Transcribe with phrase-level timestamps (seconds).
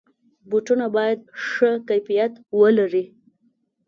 [0.49, 3.05] بوټونه باید ښه کیفیت ولري.